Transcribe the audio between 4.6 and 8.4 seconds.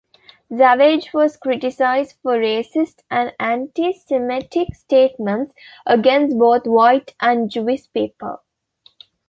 statements against both white and Jewish people.